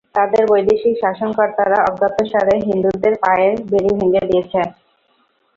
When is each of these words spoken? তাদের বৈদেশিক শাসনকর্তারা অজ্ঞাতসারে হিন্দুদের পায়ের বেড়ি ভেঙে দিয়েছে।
তাদের 0.15 0.43
বৈদেশিক 0.47 0.95
শাসনকর্তারা 1.03 1.77
অজ্ঞাতসারে 1.89 2.55
হিন্দুদের 2.67 3.13
পায়ের 3.23 3.55
বেড়ি 3.71 3.91
ভেঙে 3.99 4.27
দিয়েছে। 4.29 4.61